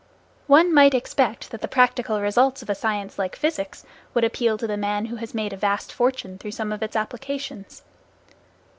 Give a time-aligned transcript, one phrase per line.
[0.47, 3.85] One might expect that the practical results of a science like physics
[4.15, 6.95] would appeal to the man who has made a vast fortune through some of its
[6.95, 7.83] applications.